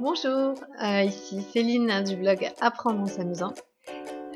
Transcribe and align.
Bonjour, 0.00 0.54
euh, 0.82 1.02
ici 1.02 1.40
Céline 1.52 2.02
du 2.02 2.16
blog 2.16 2.50
Apprendre 2.60 3.00
en 3.00 3.06
s'amusant. 3.06 3.54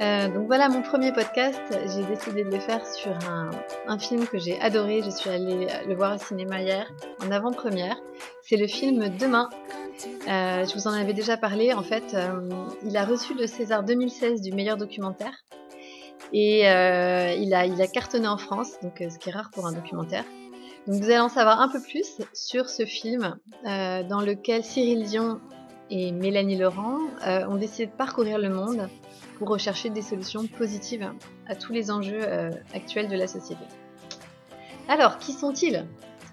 Euh, 0.00 0.28
donc 0.28 0.46
voilà 0.46 0.68
mon 0.68 0.82
premier 0.82 1.12
podcast, 1.12 1.60
j'ai 1.72 2.04
décidé 2.04 2.44
de 2.44 2.50
le 2.50 2.60
faire 2.60 2.86
sur 2.86 3.10
un, 3.88 3.98
film 3.98 4.24
que 4.28 4.38
j'ai 4.38 4.60
adoré, 4.60 5.02
je 5.02 5.10
suis 5.10 5.28
allée 5.28 5.66
le 5.84 5.96
voir 5.96 6.14
au 6.14 6.18
cinéma 6.18 6.62
hier 6.62 6.88
en 7.26 7.32
avant-première. 7.32 7.96
C'est 8.42 8.56
le 8.56 8.68
film 8.68 9.08
Demain. 9.18 9.50
Euh, 10.28 10.64
je 10.64 10.74
vous 10.74 10.86
en 10.86 10.92
avais 10.92 11.12
déjà 11.12 11.36
parlé, 11.36 11.72
en 11.72 11.82
fait 11.82 12.16
il 12.84 12.96
a 12.96 13.04
reçu 13.04 13.34
le 13.34 13.48
César 13.48 13.82
2016 13.82 14.40
du 14.40 14.52
meilleur 14.52 14.76
documentaire 14.76 15.34
et 16.32 16.60
il, 16.62 17.54
a, 17.54 17.66
il 17.66 17.80
a 17.80 17.86
cartonné 17.86 18.28
en 18.28 18.38
France, 18.38 18.72
donc 18.82 18.94
ce 18.98 19.18
qui 19.18 19.28
est 19.28 19.32
rare 19.32 19.50
pour 19.50 19.66
un 19.66 19.72
documentaire. 19.72 20.24
Donc 20.88 21.02
vous 21.02 21.10
allez 21.10 21.18
en 21.18 21.28
savoir 21.28 21.60
un 21.60 21.68
peu 21.68 21.82
plus 21.82 22.18
sur 22.32 22.70
ce 22.70 22.86
film 22.86 23.36
euh, 23.66 24.02
dans 24.04 24.22
lequel 24.22 24.64
Cyril 24.64 25.04
Dion 25.04 25.38
et 25.90 26.12
Mélanie 26.12 26.56
Laurent 26.56 26.96
euh, 27.26 27.46
ont 27.46 27.56
décidé 27.56 27.86
de 27.86 27.92
parcourir 27.92 28.38
le 28.38 28.48
monde 28.48 28.88
pour 29.38 29.48
rechercher 29.48 29.90
des 29.90 30.00
solutions 30.00 30.46
positives 30.46 31.12
à 31.46 31.54
tous 31.56 31.74
les 31.74 31.90
enjeux 31.90 32.22
euh, 32.22 32.50
actuels 32.72 33.08
de 33.08 33.16
la 33.16 33.26
société. 33.26 33.60
Alors, 34.88 35.18
qui 35.18 35.32
sont-ils? 35.32 35.86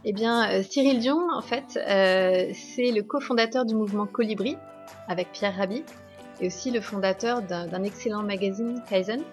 Eh 0.06 0.14
bien, 0.14 0.64
Cyril 0.64 1.00
Dion, 1.00 1.28
en 1.34 1.42
fait, 1.42 1.72
c'est 1.74 2.92
le 2.92 3.02
cofondateur 3.02 3.66
du 3.66 3.76
mouvement 3.76 4.06
Colibri 4.06 4.56
avec 5.10 5.32
Pierre 5.34 5.58
Rabhi 5.58 5.84
et 6.40 6.48
aussi 6.48 6.72
le 6.72 6.80
fondateur 6.80 7.42
d'un 7.42 7.84
excellent 7.84 8.22
magazine 8.22 8.82
Kaizen. 8.88 9.24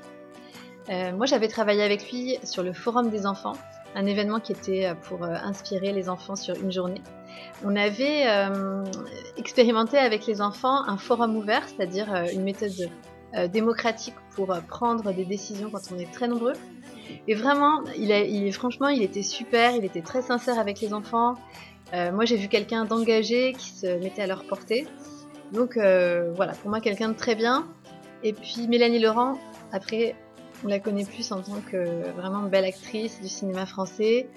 Moi, 0.89 1.27
j'avais 1.27 1.49
travaillé 1.49 1.83
avec 1.83 2.11
lui 2.11 2.39
sur 2.45 2.63
le 2.63 2.73
Forum 2.73 3.11
des 3.11 3.27
enfants 3.27 3.55
un 3.95 4.07
événement 4.07 4.41
qui 4.41 4.53
était 4.53 4.87
euh, 4.87 4.95
pour 4.95 5.25
euh, 5.25 5.35
inspirer 5.43 5.93
les 5.93 6.09
enfants 6.09 6.37
sur 6.37 6.57
une 6.57 6.73
journée. 6.73 7.01
On 7.65 7.77
avait 7.77 8.27
euh, 8.27 8.85
expérimenté 9.37 9.99
avec 9.99 10.27
les 10.27 10.41
enfants 10.41 10.87
un 10.87 10.97
forum 10.97 11.37
ouvert, 11.37 11.67
c'est-à-dire 11.69 12.13
une 12.33 12.43
méthode 12.43 12.91
démocratique 13.51 14.15
pour 14.35 14.55
prendre 14.69 15.13
des 15.13 15.25
décisions 15.25 15.71
quand 15.71 15.81
on 15.95 15.99
est 15.99 16.13
très 16.13 16.29
nombreux. 16.29 16.53
Et 17.29 17.35
vraiment, 17.35 17.83
il, 17.97 18.11
il 18.11 18.53
franchement, 18.53 18.89
il 18.89 19.03
était 19.03 19.23
super, 19.23 19.75
il 19.75 19.85
était 19.87 20.03
très 20.03 20.21
sincère 20.21 20.59
avec 20.59 20.81
les 20.81 20.93
enfants. 20.93 21.37
moi, 21.93 22.27
j'ai 22.27 22.37
vu 22.37 22.49
quelqu'un 22.49 22.85
d'engagé 22.85 23.55
qui 23.55 23.71
se 23.71 23.87
mettait 24.03 24.23
à 24.23 24.27
leur 24.27 24.45
portée. 24.45 24.87
Donc 25.53 25.77
voilà, 25.77 26.53
pour 26.61 26.69
moi, 26.69 26.81
quelqu'un 26.81 27.09
de 27.09 27.17
très 27.17 27.35
bien. 27.35 27.67
Et 28.23 28.35
puis 28.35 28.69
Mélanie 28.69 28.99
Laurent, 28.99 29.39
après, 29.73 30.15
on 30.65 30.69
la 30.69 30.79
connaît 30.79 31.05
plus 31.05 31.33
en 31.33 31.43
tant 31.43 31.61
que 31.61 32.11
vraiment 32.13 32.43
belle 32.43 32.65
actrice 32.65 33.21
du 33.21 33.29
cinéma 33.29 33.67
français. 33.67 34.29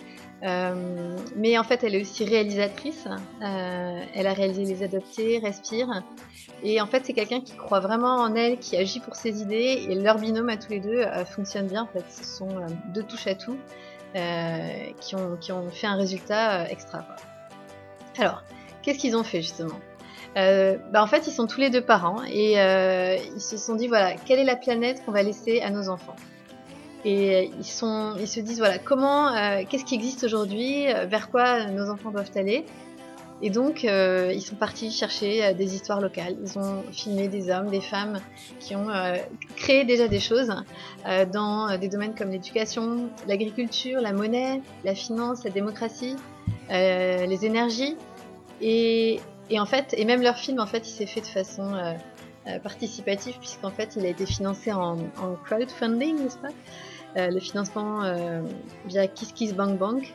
Euh, 0.43 1.17
mais 1.35 1.57
en 1.57 1.63
fait, 1.63 1.83
elle 1.83 1.95
est 1.95 2.01
aussi 2.01 2.25
réalisatrice. 2.25 3.07
Euh, 3.41 4.03
elle 4.13 4.27
a 4.27 4.33
réalisé 4.33 4.65
Les 4.65 4.83
Adoptés, 4.83 5.39
Respire. 5.39 6.03
Et 6.63 6.81
en 6.81 6.87
fait, 6.87 7.05
c'est 7.05 7.13
quelqu'un 7.13 7.41
qui 7.41 7.55
croit 7.55 7.79
vraiment 7.79 8.15
en 8.15 8.35
elle, 8.35 8.57
qui 8.57 8.77
agit 8.77 8.99
pour 8.99 9.15
ses 9.15 9.41
idées. 9.41 9.85
Et 9.89 9.95
leur 9.95 10.17
binôme 10.19 10.49
à 10.49 10.57
tous 10.57 10.71
les 10.71 10.79
deux 10.79 11.01
euh, 11.01 11.25
fonctionne 11.25 11.67
bien. 11.67 11.83
En 11.83 11.87
fait, 11.87 12.05
ce 12.09 12.23
sont 12.23 12.49
deux 12.93 13.03
touches 13.03 13.27
à 13.27 13.35
tout 13.35 13.57
qui 15.01 15.13
ont, 15.15 15.35
qui, 15.41 15.51
ont, 15.51 15.69
fait 15.71 15.87
un 15.87 15.97
résultat 15.97 16.69
extra. 16.69 17.05
Alors, 18.17 18.43
qu'est-ce 18.81 18.97
qu'ils 18.97 19.17
ont 19.17 19.25
fait 19.25 19.41
justement? 19.41 19.75
Euh, 20.37 20.77
bah 20.91 21.01
en 21.01 21.07
fait, 21.07 21.27
ils 21.27 21.31
sont 21.31 21.47
tous 21.47 21.61
les 21.61 21.69
deux 21.69 21.81
parents 21.81 22.21
et 22.29 22.59
euh, 22.59 23.17
ils 23.35 23.41
se 23.41 23.57
sont 23.57 23.75
dit 23.75 23.87
voilà, 23.87 24.15
quelle 24.25 24.39
est 24.39 24.45
la 24.45 24.57
planète 24.57 25.03
qu'on 25.05 25.11
va 25.11 25.23
laisser 25.23 25.61
à 25.61 25.69
nos 25.69 25.89
enfants? 25.89 26.15
Et 27.05 27.51
ils, 27.59 27.65
sont, 27.65 28.15
ils 28.19 28.27
se 28.27 28.39
disent 28.39 28.57
voilà, 28.57 28.79
comment, 28.79 29.27
euh, 29.27 29.61
qu'est-ce 29.69 29.85
qui 29.85 29.93
existe 29.93 30.23
aujourd'hui, 30.23 30.91
euh, 30.91 31.05
vers 31.05 31.29
quoi 31.29 31.65
nos 31.65 31.89
enfants 31.91 32.09
doivent 32.09 32.31
aller? 32.35 32.65
Et 33.43 33.49
donc, 33.51 33.85
euh, 33.85 34.31
ils 34.33 34.41
sont 34.41 34.55
partis 34.55 34.89
chercher 34.91 35.53
des 35.53 35.75
histoires 35.75 36.01
locales. 36.01 36.35
Ils 36.41 36.57
ont 36.57 36.83
filmé 36.91 37.27
des 37.27 37.51
hommes, 37.51 37.69
des 37.69 37.81
femmes 37.81 38.19
qui 38.59 38.75
ont 38.75 38.87
créé 39.57 39.83
déjà 39.83 40.07
des 40.07 40.21
choses 40.21 40.55
dans 41.33 41.77
des 41.77 41.89
domaines 41.89 42.15
comme 42.15 42.29
l'éducation, 42.29 43.09
l'agriculture, 43.27 43.99
la 43.99 44.13
monnaie, 44.13 44.61
la 44.85 44.95
finance, 44.95 45.43
la 45.43 45.51
démocratie, 45.51 46.15
les 46.69 47.45
énergies. 47.45 47.97
Et 48.61 49.19
et 49.49 49.59
en 49.59 49.65
fait, 49.65 49.93
et 49.97 50.05
même 50.05 50.21
leur 50.21 50.37
film, 50.37 50.59
en 50.59 50.65
fait, 50.65 50.87
il 50.87 50.91
s'est 50.91 51.05
fait 51.05 51.21
de 51.21 51.27
façon 51.27 51.73
euh, 51.73 51.93
euh, 52.47 52.59
participative, 52.59 53.37
puisqu'en 53.39 53.69
fait, 53.69 53.95
il 53.95 54.05
a 54.05 54.09
été 54.09 54.25
financé 54.25 54.71
en, 54.71 54.97
crowdfunding, 55.45 56.23
n'est-ce 56.23 56.37
pas? 56.37 56.49
Euh, 57.17 57.29
Le 57.29 57.39
financement 57.39 58.01
via 58.85 59.07
KissKissBankBank, 59.07 60.13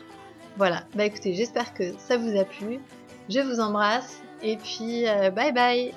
Voilà. 0.58 0.84
Bah 0.94 1.06
écoutez, 1.06 1.34
j'espère 1.34 1.74
que 1.74 1.97
ça 1.97 2.18
vous 2.18 2.38
a 2.38 2.46
plu. 2.46 2.80
Je 3.28 3.40
vous 3.40 3.59
embrasse. 3.59 4.22
Et 4.44 4.58
puis, 4.58 5.06
bye 5.34 5.52
bye 5.52 5.96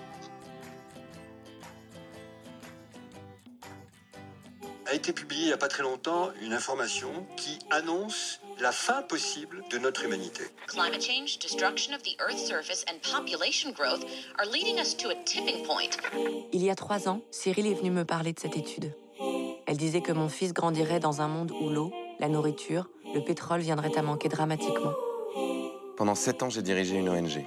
a 4.94 4.96
été 4.96 5.12
publiée 5.12 5.42
il 5.42 5.46
n'y 5.48 5.52
a 5.52 5.56
pas 5.56 5.66
très 5.66 5.82
longtemps 5.82 6.28
une 6.40 6.52
information 6.52 7.26
qui 7.36 7.58
annonce 7.70 8.40
la 8.60 8.70
fin 8.70 9.02
possible 9.02 9.64
de 9.72 9.78
notre 9.78 10.04
humanité. 10.04 10.44
Climate 10.68 11.02
change, 11.02 11.36
destruction 11.40 11.92
of 11.96 12.02
the 12.02 12.16
Earth's 12.20 12.46
surface 12.46 12.84
and 12.88 13.00
population 13.02 13.72
growth 13.72 14.04
are 14.38 14.46
leading 14.52 14.78
us 14.78 14.96
to 14.96 15.08
a 15.08 15.14
tipping 15.24 15.66
point. 15.66 15.98
Il 16.52 16.62
y 16.62 16.70
a 16.70 16.76
trois 16.76 17.08
ans, 17.08 17.22
Cyril 17.32 17.66
est 17.66 17.74
venu 17.74 17.90
me 17.90 18.04
parler 18.04 18.32
de 18.32 18.38
cette 18.38 18.56
étude. 18.56 18.94
Elle 19.66 19.76
disait 19.76 20.00
que 20.00 20.12
mon 20.12 20.28
fils 20.28 20.52
grandirait 20.52 21.00
dans 21.00 21.20
un 21.22 21.26
monde 21.26 21.50
où 21.50 21.70
l'eau, 21.70 21.92
la 22.20 22.28
nourriture, 22.28 22.88
le 23.12 23.20
pétrole 23.24 23.62
viendraient 23.62 23.98
à 23.98 24.02
manquer 24.02 24.28
dramatiquement. 24.28 24.92
Pendant 25.96 26.14
sept 26.14 26.44
ans, 26.44 26.50
j'ai 26.50 26.62
dirigé 26.62 26.98
une 26.98 27.08
ONG. 27.08 27.44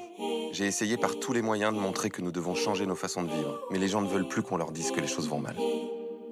J'ai 0.51 0.65
essayé 0.65 0.97
par 0.97 1.17
tous 1.17 1.31
les 1.31 1.41
moyens 1.41 1.73
de 1.73 1.79
montrer 1.79 2.09
que 2.09 2.21
nous 2.21 2.31
devons 2.31 2.55
changer 2.55 2.85
nos 2.85 2.95
façons 2.95 3.23
de 3.23 3.31
vivre, 3.31 3.61
mais 3.71 3.79
les 3.79 3.87
gens 3.87 4.01
ne 4.01 4.09
veulent 4.09 4.27
plus 4.27 4.41
qu'on 4.41 4.57
leur 4.57 4.71
dise 4.71 4.91
que 4.91 4.99
les 4.99 5.07
choses 5.07 5.29
vont 5.29 5.39
mal 5.39 5.55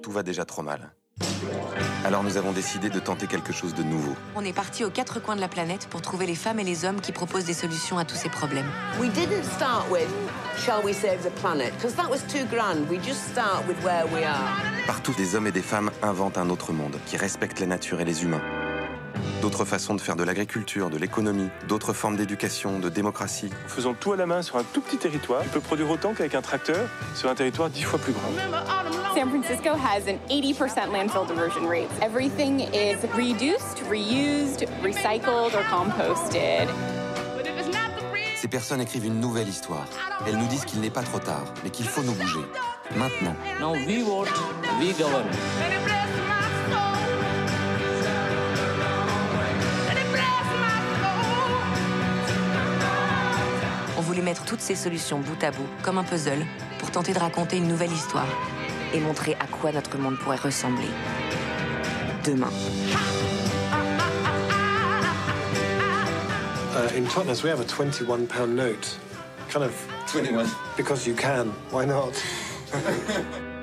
tout 0.06 0.12
va 0.12 0.22
déjà 0.22 0.44
trop 0.44 0.62
mal. 0.62 0.94
Alors 2.04 2.22
nous 2.22 2.36
avons 2.36 2.52
décidé 2.52 2.88
de 2.88 3.00
tenter 3.00 3.26
quelque 3.26 3.52
chose 3.52 3.74
de 3.74 3.82
nouveau. 3.82 4.14
On 4.36 4.44
est 4.44 4.52
parti 4.52 4.84
aux 4.84 4.90
quatre 4.90 5.20
coins 5.20 5.34
de 5.34 5.40
la 5.40 5.48
planète 5.48 5.88
pour 5.90 6.00
trouver 6.00 6.24
les 6.26 6.36
femmes 6.36 6.60
et 6.60 6.64
les 6.64 6.84
hommes 6.84 7.00
qui 7.00 7.10
proposent 7.10 7.44
des 7.44 7.54
solutions 7.54 7.98
à 7.98 8.04
tous 8.04 8.14
ces 8.14 8.28
problèmes. 8.28 8.66
We 9.00 9.10
didn't 9.10 9.44
start 9.56 9.90
with 9.90 10.06
shall 10.56 10.84
we 10.84 10.94
save 10.94 11.24
the 11.24 11.32
planet? 11.40 11.72
Because 11.74 11.94
that 11.96 12.08
was 12.08 12.20
too 12.28 12.44
grand. 12.48 12.88
We 12.88 13.02
just 13.02 13.20
start 13.32 13.66
with 13.66 13.76
where 13.84 14.06
we 14.12 14.24
are. 14.24 14.86
Partout 14.86 15.14
des 15.16 15.34
hommes 15.34 15.48
et 15.48 15.52
des 15.52 15.62
femmes 15.62 15.90
inventent 16.02 16.38
un 16.38 16.48
autre 16.48 16.72
monde 16.72 16.96
qui 17.06 17.16
respecte 17.16 17.58
la 17.58 17.66
nature 17.66 18.00
et 18.00 18.04
les 18.04 18.22
humains. 18.22 18.42
D'autres 19.42 19.64
façons 19.64 19.94
de 19.94 20.00
faire 20.00 20.16
de 20.16 20.24
l'agriculture, 20.24 20.90
de 20.90 20.98
l'économie, 20.98 21.48
d'autres 21.66 21.92
formes 21.92 22.16
d'éducation, 22.16 22.78
de 22.78 22.88
démocratie. 22.88 23.50
Faisant 23.66 23.94
tout 23.94 24.12
à 24.12 24.16
la 24.16 24.26
main 24.26 24.42
sur 24.42 24.56
un 24.56 24.64
tout 24.64 24.80
petit 24.80 24.96
territoire, 24.96 25.42
tu 25.42 25.48
peux 25.48 25.60
produire 25.60 25.90
autant 25.90 26.14
qu'avec 26.14 26.34
un 26.34 26.42
tracteur 26.42 26.88
sur 27.14 27.28
un 27.28 27.34
territoire 27.34 27.68
dix 27.68 27.82
fois 27.82 27.98
plus 27.98 28.12
grand. 28.12 28.30
San 29.16 29.30
Francisco 29.30 29.74
has 29.74 30.08
an 30.08 30.18
80% 30.28 30.90
landfill 30.90 31.26
diversion 31.26 31.66
rate. 31.66 31.88
Everything 32.02 32.60
is 32.74 33.02
reduced, 33.14 33.78
reused, 33.88 34.68
recycled 34.82 35.54
or 35.54 35.62
composted. 35.70 36.68
Ces 38.36 38.48
personnes 38.48 38.82
écrivent 38.82 39.06
une 39.06 39.18
nouvelle 39.18 39.48
histoire. 39.48 39.86
Elles 40.26 40.36
nous 40.36 40.46
disent 40.48 40.66
qu'il 40.66 40.80
n'est 40.80 40.90
pas 40.90 41.02
trop 41.02 41.18
tard, 41.18 41.46
mais 41.64 41.70
qu'il 41.70 41.86
faut 41.86 42.02
nous 42.02 42.12
bouger. 42.12 42.44
Maintenant. 42.94 43.34
Now 43.58 43.72
we 43.72 44.02
vote, 44.02 44.28
we 44.78 44.92
govern. 44.98 45.24
voulu 54.02 54.22
mettre 54.22 54.44
toutes 54.44 54.60
ces 54.60 54.76
solutions 54.76 55.18
bout 55.18 55.42
à 55.42 55.50
bout, 55.50 55.66
comme 55.82 55.98
un 55.98 56.04
puzzle, 56.04 56.46
pour 56.78 56.92
tenter 56.92 57.12
de 57.12 57.18
raconter 57.18 57.56
une 57.56 57.66
nouvelle 57.66 57.90
histoire 57.90 58.28
et 58.96 59.00
montrer 59.00 59.36
à 59.40 59.46
quoi 59.46 59.72
notre 59.72 59.98
monde 59.98 60.18
pourrait 60.18 60.36
ressembler. 60.36 60.88
Demain. 62.24 62.50
Uh, 66.74 66.88
in 66.96 67.06
Totnes, 67.06 67.42
we 67.42 67.50
have 67.50 67.60
a 67.60 67.64
21 67.64 68.26
pound 68.26 68.56
note. 68.56 68.98
Kind 69.48 69.64
of. 69.64 69.74
21. 70.08 70.46
Because 70.76 71.06
you 71.06 71.14
can. 71.14 71.48
Why 71.70 71.84
not? 71.84 72.14